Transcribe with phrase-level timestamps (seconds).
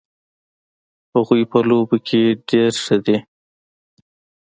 [1.13, 3.17] هغوی په لوبو کې ډېر ښه دي